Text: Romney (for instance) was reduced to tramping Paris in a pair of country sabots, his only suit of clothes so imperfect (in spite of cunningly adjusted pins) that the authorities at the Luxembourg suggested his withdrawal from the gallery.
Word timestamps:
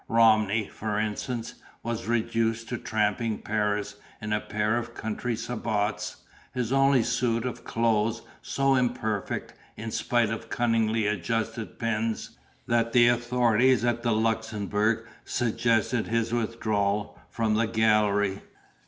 Romney 0.07 0.67
(for 0.67 0.99
instance) 0.99 1.53
was 1.83 2.07
reduced 2.07 2.67
to 2.69 2.75
tramping 2.79 3.37
Paris 3.37 3.97
in 4.19 4.33
a 4.33 4.41
pair 4.41 4.75
of 4.75 4.95
country 4.95 5.35
sabots, 5.35 6.23
his 6.55 6.71
only 6.73 7.03
suit 7.03 7.45
of 7.45 7.63
clothes 7.63 8.23
so 8.41 8.73
imperfect 8.73 9.53
(in 9.77 9.91
spite 9.91 10.31
of 10.31 10.49
cunningly 10.49 11.05
adjusted 11.05 11.77
pins) 11.77 12.31
that 12.65 12.93
the 12.93 13.07
authorities 13.07 13.85
at 13.85 14.01
the 14.01 14.11
Luxembourg 14.11 15.05
suggested 15.23 16.07
his 16.07 16.33
withdrawal 16.33 17.19
from 17.29 17.53
the 17.53 17.67
gallery. 17.67 18.41